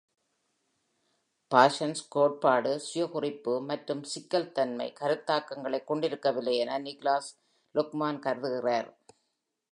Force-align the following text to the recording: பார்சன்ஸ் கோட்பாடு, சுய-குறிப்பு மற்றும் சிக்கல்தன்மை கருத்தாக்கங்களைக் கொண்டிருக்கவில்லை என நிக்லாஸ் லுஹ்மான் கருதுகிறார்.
பார்சன்ஸ் 1.51 2.01
கோட்பாடு, 2.09 2.79
சுய-குறிப்பு 2.79 3.61
மற்றும் 3.61 4.01
சிக்கல்தன்மை 4.03 4.87
கருத்தாக்கங்களைக் 4.99 5.83
கொண்டிருக்கவில்லை 5.83 6.55
என 6.57 6.79
நிக்லாஸ் 6.79 7.29
லுஹ்மான் 7.75 8.19
கருதுகிறார். 8.19 8.89